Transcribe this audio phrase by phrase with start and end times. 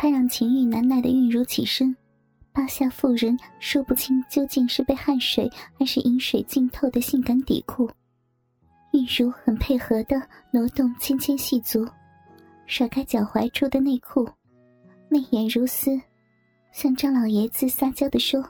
[0.00, 1.94] 他让情欲难耐的韵如起身，
[2.52, 7.90] 扒下妇人说不清究竟是被汗水还是饮水浸透的性感底裤。
[8.92, 10.22] 韵如很配合的
[10.52, 11.84] 挪动纤纤细足，
[12.66, 14.24] 甩开脚踝处的内裤，
[15.08, 16.00] 媚眼如丝，
[16.70, 18.40] 向张老爷子撒娇的说：“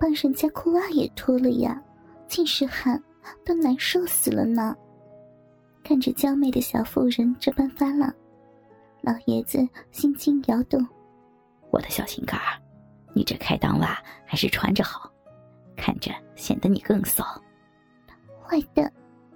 [0.00, 1.78] 帮人家裤袜也脱了呀，
[2.26, 2.98] 尽是汗，
[3.44, 4.74] 都难受死了呢。”
[5.84, 8.10] 看着娇媚的小妇人这般发浪。
[9.02, 9.58] 老爷子
[9.90, 10.80] 心惊摇动，
[11.70, 12.56] 我的小心肝儿，
[13.12, 15.10] 你这开裆袜还是穿着好，
[15.76, 17.24] 看着显得你更骚。
[18.40, 18.90] 坏蛋，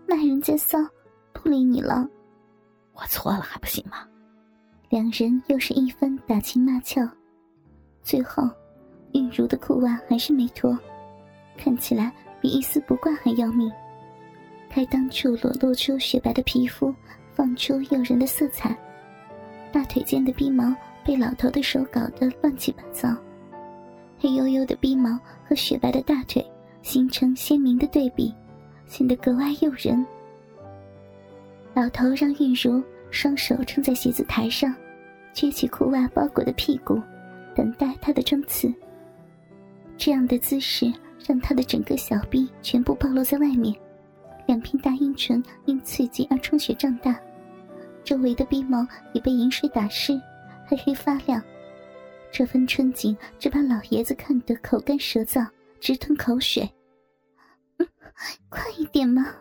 [0.07, 0.79] 骂人家骚，
[1.33, 2.09] 不理你了。
[2.95, 4.07] 我错了还不行吗？
[4.89, 7.11] 两人又是一番打情骂俏，
[8.05, 8.49] 最后，
[9.13, 10.79] 玉茹的裤袜还是没脱，
[11.57, 13.69] 看起来比一丝不挂还要命。
[14.71, 16.95] 开裆处裸露出雪白的皮肤，
[17.35, 18.79] 放出诱人的色彩。
[19.77, 23.15] 大腿间的逼毛被老头的手搞得乱七八糟，
[24.19, 26.43] 黑黝黝的逼毛和雪白的大腿
[26.81, 28.35] 形成鲜明的对比，
[28.87, 30.03] 显得格外诱人。
[31.75, 34.75] 老头让玉茹双手撑在写字台上，
[35.35, 36.99] 撅起裤袜包裹的屁股，
[37.55, 38.73] 等待他的冲刺。
[39.99, 40.91] 这样的姿势
[41.27, 43.77] 让他的整个小臂全部暴露在外面，
[44.47, 47.15] 两片大阴唇因刺激而充血胀大。
[48.07, 50.19] 周围的鼻毛已被饮水打湿，
[50.65, 51.43] 黑黑发亮。
[52.31, 55.45] 这份春景，只把老爷子看得口干舌燥，
[55.81, 56.71] 直吞口水。
[58.49, 59.35] 快一点嘛！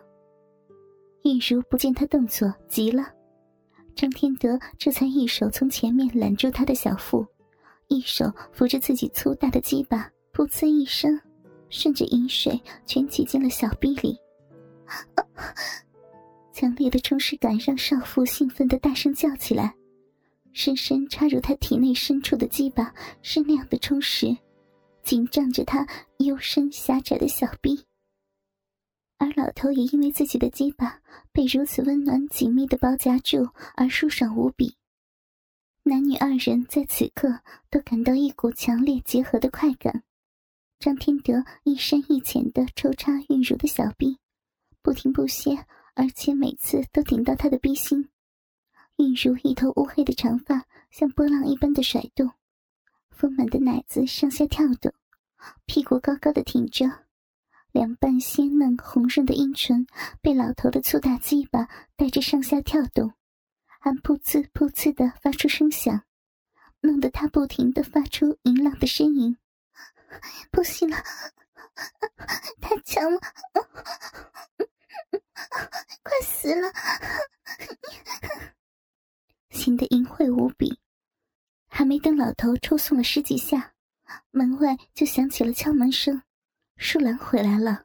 [1.23, 3.07] 玉茹不见他动作，急了。
[3.95, 7.23] 张天德这才一手从前面揽住他的小腹，
[7.87, 11.21] 一手扶着自己粗大的鸡巴，噗呲一声，
[11.69, 14.17] 顺着饮水全挤进了小臂里。
[16.55, 19.75] 强烈的充实感让少妇兴奋的大声叫起来，
[20.53, 24.37] 深深插入他体内深处的鸡巴是那样的充实，
[25.03, 25.85] 紧张着他
[26.19, 27.83] 幽深狭窄的小臂。
[29.17, 31.01] 而老头也因为自己的鸡巴
[31.33, 34.77] 被如此温暖紧密的包夹住而舒爽无比。
[35.83, 40.03] 男女二人在此刻都感到一股强烈结合的快感。
[40.79, 44.17] 张天德一深一浅的抽插玉茹的小臂，
[44.81, 45.65] 不停不歇。
[45.95, 48.09] 而且每次都顶到他的逼心，
[48.97, 52.31] 韵如一头乌黑的长发像波浪一般的甩动，
[53.09, 54.93] 丰满的奶子上下跳动，
[55.65, 56.85] 屁股高高的挺着，
[57.71, 59.87] 两瓣鲜嫩红润的阴唇
[60.21, 63.13] 被老头的粗大鸡巴带着上下跳动，
[63.79, 66.03] 还噗呲噗呲的发出声响，
[66.81, 69.37] 弄得他不停的发出淫浪的呻吟，
[70.51, 70.97] 不行了，
[72.59, 73.19] 太强了。
[76.03, 76.71] 快死了！
[79.51, 80.79] 心的淫秽无比，
[81.67, 83.73] 还没等老头抽送了十几下，
[84.31, 86.21] 门外就响起了敲门声。
[86.77, 87.81] 树兰回来了，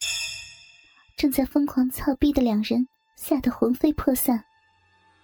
[1.16, 4.44] 正在疯狂操逼的两人吓得魂飞魄散。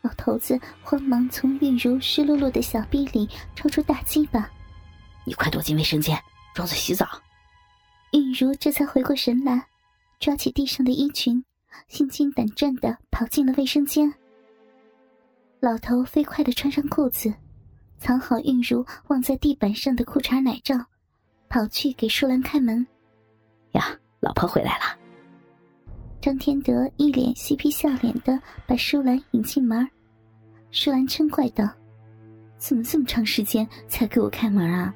[0.02, 4.48] 老头子慌忙从韵如湿漉漉的小臂里抽出大鸡巴
[5.26, 6.16] ：“你快躲进卫生间，
[6.54, 7.20] 装作洗澡。”
[8.12, 9.66] 韵如这才回过神来，
[10.20, 11.44] 抓起地上的衣裙。
[11.88, 14.12] 心惊胆战的跑进了卫生间。
[15.60, 17.32] 老头飞快的穿上裤子，
[17.98, 20.76] 藏好韵如忘在地板上的裤衩奶罩，
[21.48, 22.86] 跑去给舒兰开门。
[23.72, 24.98] 呀，老婆回来了。
[26.20, 29.88] 张天德一脸嬉皮笑脸的把舒兰引进门。
[30.70, 31.68] 舒兰嗔怪道
[32.58, 34.92] ：“怎么这么长时间才给我开门啊？”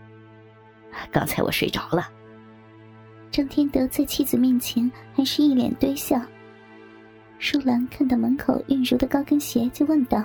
[1.11, 2.09] 刚才我睡着了。
[3.31, 6.21] 张天德在妻子面前还是一脸堆笑。
[7.41, 10.23] 舒兰看到门口韵如的高跟鞋，就问道：“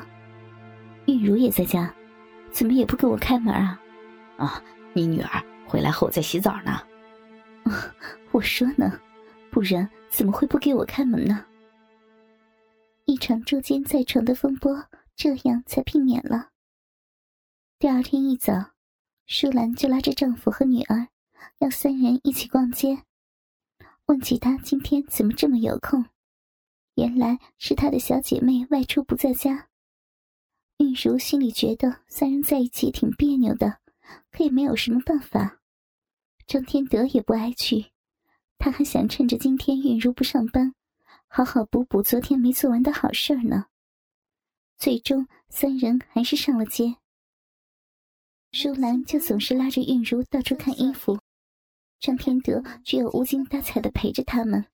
[1.07, 1.91] 韵如也在家，
[2.51, 3.79] 怎么也不给我开门啊
[4.37, 4.61] ？”“啊，
[4.93, 6.81] 你女儿回来后在洗澡呢。
[8.33, 8.99] ”“我说呢，
[9.49, 11.45] 不然怎么会不给我开门呢？”
[13.05, 14.83] 一场捉奸在床的风波，
[15.15, 16.49] 这样才避免了。
[17.79, 18.71] 第二天一早，
[19.25, 21.07] 舒兰就拉着丈夫和女儿，
[21.59, 23.03] 要三人一起逛街，
[24.07, 26.05] 问起他今天怎么这么有空。
[26.95, 29.69] 原来是她的小姐妹外出不在家，
[30.77, 33.79] 玉茹心里觉得三人在一起挺别扭的，
[34.31, 35.59] 可也没有什么办法。
[36.47, 37.91] 张天德也不爱去，
[38.57, 40.73] 他还想趁着今天玉茹不上班，
[41.27, 43.65] 好好补补昨天没做完的好事儿呢。
[44.77, 46.97] 最终，三人还是上了街。
[48.51, 51.19] 舒兰就总是拉着玉茹到处看衣服，
[51.99, 54.65] 张天德只有无精打采的陪着他们。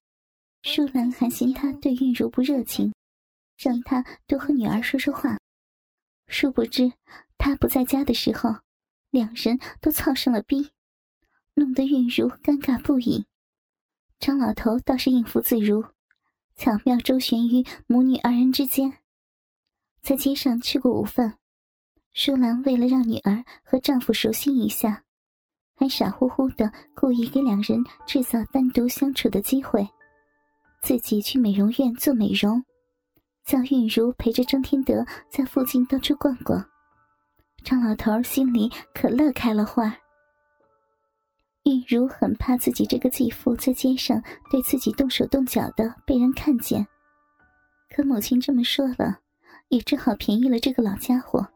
[0.62, 2.94] 舒兰还嫌他对韵如不热情，
[3.58, 5.38] 让他多和女儿说说话。
[6.28, 6.92] 殊不知，
[7.36, 8.54] 他不在家的时候，
[9.10, 10.70] 两人都操上了逼，
[11.54, 13.26] 弄得韵如尴尬不已。
[14.20, 15.84] 张老头倒是应付自如，
[16.54, 18.98] 巧妙周旋于母女二人之间。
[20.00, 21.38] 在街上吃过午饭，
[22.12, 25.02] 舒兰为了让女儿和丈夫熟悉一下，
[25.74, 29.86] 还傻乎乎的故意给两人制造单独相处的机会，
[30.82, 32.64] 自己去美容院做美容，
[33.44, 36.64] 叫韵如陪着张天德在附近到处逛逛。
[37.62, 39.96] 张老头心里可乐开了花。
[41.62, 44.20] 韵如很怕自己这个继父在街上
[44.50, 46.84] 对自己动手动脚的被人看见，
[47.94, 49.20] 可母亲这么说了，
[49.68, 51.46] 也只好便宜了这个老家伙。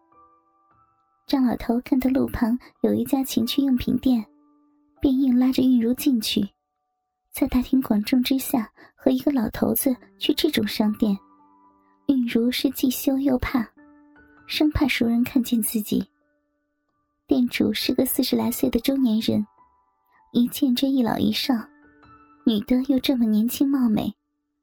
[1.27, 4.25] 张老头看到路旁有一家情趣用品店，
[5.01, 6.49] 便硬拉着韵如进去。
[7.39, 11.15] 在大庭广众之下和一个老头子去这种商店，
[12.07, 13.63] 韵如是既羞又怕，
[14.47, 16.03] 生怕熟人看见自己。
[17.27, 19.47] 店主是个四十来岁的中年人。
[20.33, 21.53] 一见这一老一少，
[22.47, 24.11] 女的又这么年轻貌美，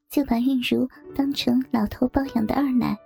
[0.09, 2.97] 就把韵如当成老头包养的二奶，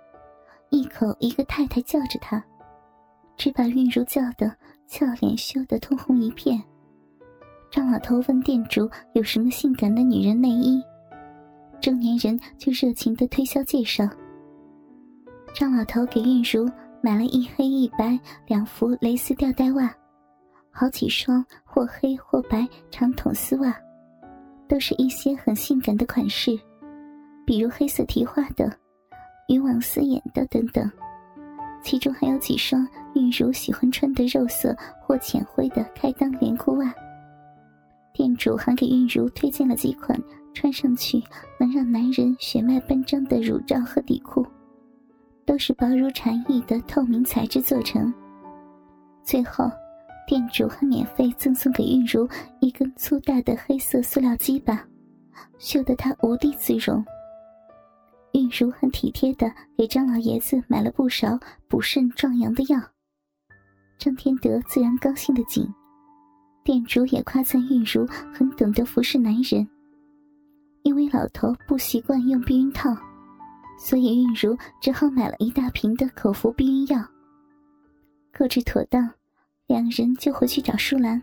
[0.70, 2.42] 一口一个太太叫着她，
[3.36, 4.50] 只把韵如叫得
[4.86, 6.58] 俏脸羞得通红一片。
[7.70, 10.82] 张老头问店主有什么性感的女人内衣，
[11.80, 14.08] 中年人就热情的推销介绍。
[15.54, 16.70] 张老头给韵如
[17.02, 19.94] 买了一黑一白两幅蕾丝吊带袜。
[20.70, 23.74] 好几双或黑或白长筒丝袜，
[24.68, 26.56] 都是一些很性感的款式，
[27.44, 28.72] 比如黑色提花的、
[29.48, 30.88] 渔网丝眼的等等。
[31.82, 36.94] 其中还有几双韵如喜欢穿的肉色或浅灰的开裆连裤袜。
[38.18, 40.20] 店主还给韵如推荐了几款
[40.52, 41.22] 穿上去
[41.56, 44.44] 能让男人血脉奔张的乳罩和底裤，
[45.46, 48.12] 都是薄如蝉翼的透明材质做成。
[49.22, 49.70] 最后。
[50.26, 52.28] 店主还免费赠送给韵如
[52.60, 54.86] 一根粗大的黑色塑料鸡巴，
[55.58, 57.02] 秀得她无地自容。
[58.32, 62.78] 韵如很体贴的给张老爷子买了不少补肾壮阳的药。
[63.98, 65.66] 张天德自然高兴的紧，
[66.68, 69.66] 店主也夸赞韵如很懂得服侍男人。
[70.82, 72.94] 因为老头不习惯用避孕套，
[73.78, 77.02] 所以韵如只好买了一大瓶的口服避孕药。
[78.36, 79.08] 购置妥当。
[79.66, 81.20] 两人就回去找舒兰。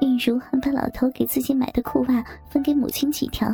[0.00, 3.52] 韵如还把老头给自己买的裤袜分给母亲几条，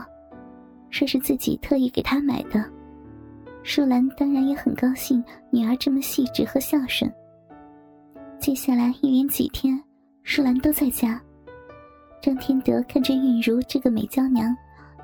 [0.90, 2.62] 说是自己特意给她买的。
[3.62, 7.10] 舒兰当然也很高兴女儿这么细致和孝顺。
[8.38, 9.82] 接下来一连几天，
[10.30, 11.20] 舒兰都在家。
[12.22, 14.56] 张天德看着韵如这个美娇娘，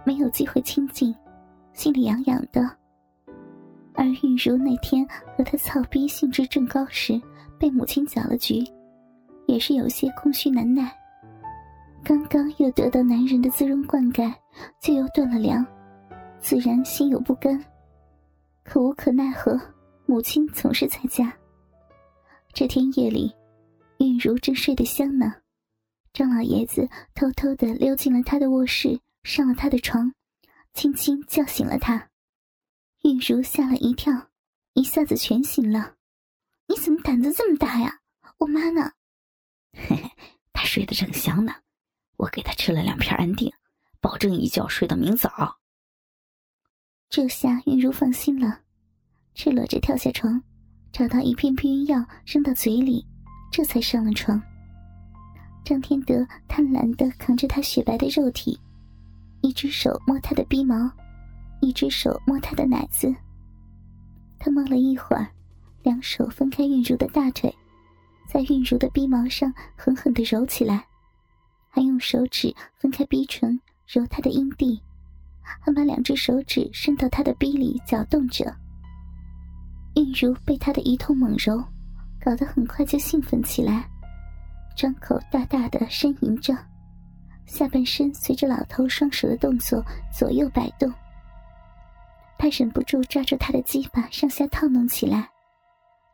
[0.04, 1.12] 没有机会亲近，
[1.72, 2.62] 心里痒痒的。
[3.94, 5.04] 而韵如那天
[5.36, 7.20] 和他操逼兴致正高时。
[7.58, 8.62] 被母亲搅了局，
[9.46, 10.92] 也是有些空虚难耐。
[12.04, 14.30] 刚刚又得到男人的滋润灌溉，
[14.78, 15.66] 就又断了粮，
[16.38, 17.58] 自然心有不甘。
[18.62, 19.58] 可无可奈何，
[20.04, 21.32] 母亲总是在家。
[22.52, 23.34] 这天夜里，
[23.98, 25.42] 韵如正睡得香呢，
[26.12, 30.12] 张老爷子偷偷的溜进了他的卧室，上了他的床，
[30.74, 32.10] 轻轻叫醒了他。
[33.02, 34.30] 韵如吓了一跳，
[34.74, 35.94] 一下子全醒了。
[36.66, 38.00] 你怎么胆子这么大呀？
[38.38, 38.92] 我妈呢？
[39.72, 40.10] 嘿嘿，
[40.52, 41.54] 她睡得正香呢，
[42.16, 43.52] 我给她吃了两片安定，
[44.00, 45.58] 保证一觉睡到明早。
[47.08, 48.62] 这下韵如放心了，
[49.34, 50.42] 赤裸着跳下床，
[50.92, 53.06] 找到一片避孕药扔到嘴里，
[53.50, 54.40] 这才上了床。
[55.64, 58.58] 张天德贪婪的扛着她雪白的肉体，
[59.40, 60.90] 一只手摸她的逼毛，
[61.60, 63.14] 一只手摸她的奶子。
[64.38, 65.26] 他摸了一会儿。
[65.82, 67.54] 两手分开韵如的大腿，
[68.28, 70.84] 在韵如的逼毛上狠狠的揉起来，
[71.68, 74.82] 还用手指分开逼唇揉她的阴蒂，
[75.42, 78.52] 还把两只手指伸到她的逼里搅动着。
[79.94, 81.62] 韵如被他的一通猛揉，
[82.26, 83.88] 搞得很快就兴奋起来，
[84.76, 86.52] 张口大大的呻吟着，
[87.44, 89.80] 下半身随着老头双手的动作
[90.12, 90.92] 左右摆动。
[92.36, 95.30] 他忍不住抓住他的鸡巴上下套弄起来。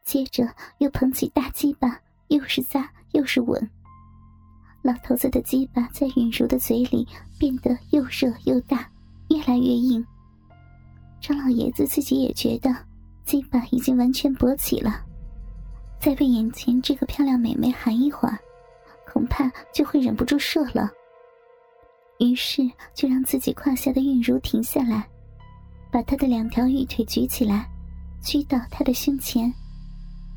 [0.05, 3.71] 接着又捧起大鸡巴，又是扎又是吻。
[4.83, 8.87] 老头子的鸡巴在允如的嘴里变得又热又大，
[9.31, 10.05] 越来越硬。
[11.23, 12.71] 张老爷子自己也觉得
[13.25, 15.03] 鸡巴已经完全勃起了，
[16.03, 18.37] 再被眼前这个漂亮美眉含一会儿，
[19.07, 20.91] 恐怕就会忍不住射了。
[22.19, 25.09] 于是就让自己胯下的韵如停下来，
[25.93, 27.71] 把她的两条玉腿举起来，
[28.21, 29.53] 屈到他的胸前。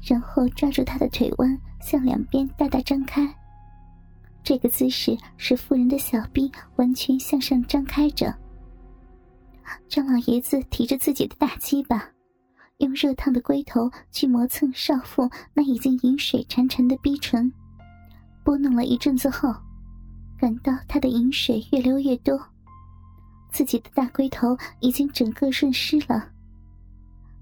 [0.08, 3.28] 然后抓住他的腿弯，向两边大大张开。
[4.44, 8.32] 这个姿势使妇人的小臂完全向上张开着。
[9.90, 12.08] 张老爷子提着自己的大鸡巴，
[12.78, 17.52] 用热烫的龟头去磨蹭少妇那已经饮水潺潺的逼唇，
[18.44, 19.54] 拨弄了一阵子后，
[20.38, 22.40] 感到她的饮水越流越多，
[23.52, 26.30] 自己的大龟头已经整个润湿了。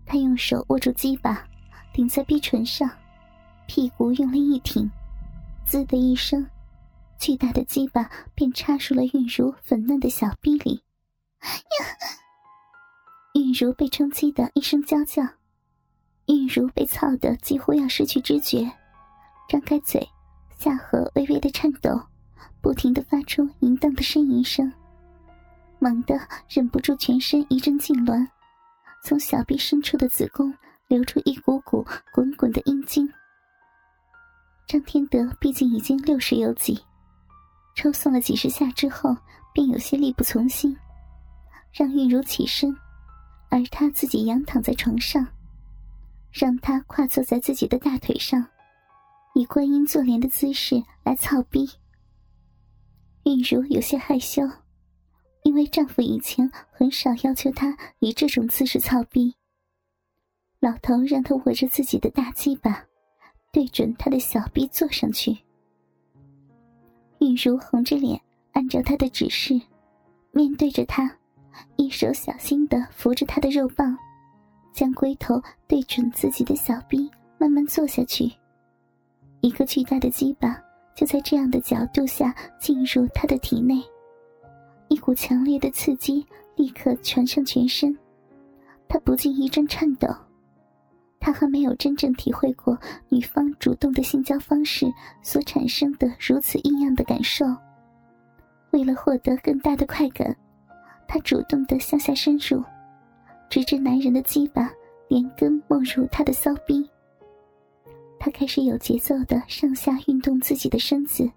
[0.05, 1.43] 他用手握住鸡巴。
[1.93, 2.89] 顶在逼唇上，
[3.67, 4.89] 屁股用力一挺，
[5.63, 6.43] 滋的一声，
[7.19, 10.83] 巨大的鸡巴便插入了韵如粉嫩的小逼里。
[11.39, 11.85] 呀
[13.33, 15.23] 韵如被冲击的一声娇叫，
[16.27, 18.71] 韵如被操得几乎要失去知觉，
[19.49, 20.07] 张开嘴，
[20.57, 21.99] 下颌微微的颤抖，
[22.61, 24.71] 不停的发出淫荡的呻吟声，
[25.79, 28.27] 猛地忍不住全身一阵痉挛，
[29.03, 30.53] 从小臂深处的子宫。
[30.89, 33.09] 流出一股股滚滚的阴茎。
[34.67, 36.77] 张天德毕竟已经六十有几，
[37.73, 39.15] 抽送了几十下之后，
[39.53, 40.77] 便有些力不从心，
[41.71, 42.77] 让玉茹起身，
[43.53, 45.27] 而他自己仰躺在床上，
[46.31, 48.43] 让他跨坐在自己的大腿上，
[49.36, 51.69] 以观音坐莲的姿势来操逼。
[53.25, 54.41] 玉茹有些害羞，
[55.43, 59.36] 因为丈夫以前很少要求她以这种姿势操逼。
[60.60, 62.83] 老头让她握着自己的大鸡巴，
[63.51, 65.31] 对准他的小臂坐上去。
[67.19, 68.19] 玉茹红着脸，
[68.53, 69.62] 按照他的指示，
[70.31, 71.19] 面对着他，
[71.75, 73.98] 一手小心的扶着他的肉棒，
[74.72, 78.31] 将龟头对准自己的小臂，慢慢坐下去。
[79.41, 80.57] 一个巨大的鸡巴
[80.95, 83.83] 就在这样的角度下进入他的体内，
[84.88, 87.98] 一股强烈的刺激立刻传上全身，
[88.88, 90.07] 他不禁一阵颤抖。
[91.19, 94.86] 他还没有真正体会过女方主动的性交方式
[95.22, 97.45] 所产生的如此异样的感受。
[98.72, 100.36] 为了获得更大的快感，
[101.13, 102.63] 他主动的向下深入，
[103.48, 104.67] 直至男人的鸡巴
[105.08, 106.89] 连根没入他的骚逼。
[108.20, 111.29] 他开始有节奏的上下运动自己的身子，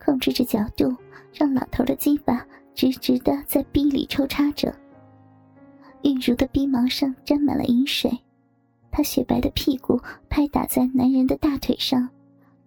[0.00, 0.94] 控制着角度，
[1.34, 4.72] 让老头的鸡巴直直的在逼里抽插着。
[6.04, 8.08] 玉茹的逼毛上沾满了饮水。
[8.92, 12.08] 他雪白的屁股拍打在男人的大腿上，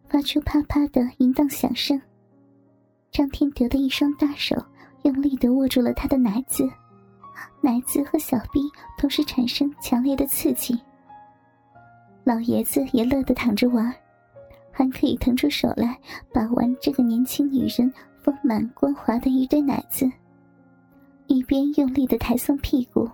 [0.10, 2.02] 发出啪啪的淫荡响声。
[3.10, 4.62] 张天德的一双大手
[5.06, 6.68] 用力的握住了他的奶子，
[7.62, 8.60] 奶子和小臂
[8.98, 10.76] 同时产生强烈的刺激。
[12.24, 13.94] 老爷子也乐得躺着玩，
[14.72, 15.96] 还可以腾出手来
[16.34, 17.94] 把玩这个年轻女人
[18.24, 20.12] 丰满光滑的一堆奶子，
[21.28, 23.08] 一边用力的抬松屁股，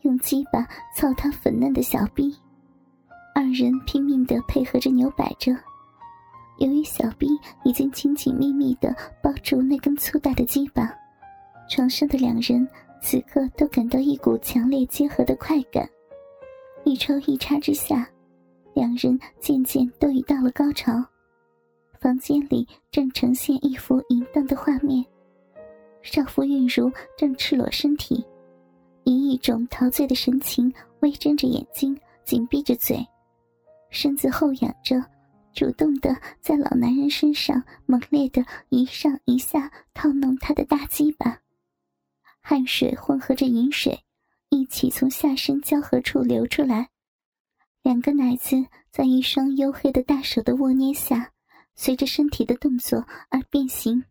[0.00, 2.34] 用鸡巴操他粉嫩的小臂。
[3.34, 5.54] 二人拼命的配合着扭摆着，
[6.60, 7.28] 由于小臂
[7.62, 10.90] 已经紧紧密密的抱住那根粗大的鸡巴，
[11.68, 12.66] 床上的两人
[13.00, 15.88] 此刻都感到一股强烈结合的快感。
[16.84, 18.08] 一抽一插之下，
[18.74, 20.92] 两人渐渐都已到了高潮。
[22.00, 25.04] 房间里正呈现一幅淫荡的画面：
[26.02, 28.24] 少妇韵如正赤裸身体，
[29.04, 33.04] 以一种陶醉的神情微睁着眼睛，紧闭着嘴。
[33.90, 35.02] 身子后仰着，
[35.52, 41.40] 主动的在老男人身上猛烈的一上一下套弄他的大鸡巴，
[42.48, 44.04] 汗水混合着饮水，
[44.50, 46.90] 一起从下身交合处流出来，
[47.82, 51.32] 两个奶子在一双黝黑的大手的握捏下，
[51.74, 54.04] 随着身体的动作而变形。